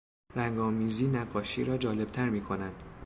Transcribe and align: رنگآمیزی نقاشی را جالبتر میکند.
رنگآمیزی 0.35 1.07
نقاشی 1.07 1.63
را 1.63 1.77
جالبتر 1.77 2.29
میکند. 2.29 2.83